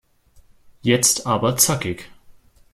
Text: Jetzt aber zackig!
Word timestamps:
Jetzt 0.81 1.27
aber 1.27 1.57
zackig! 1.57 2.09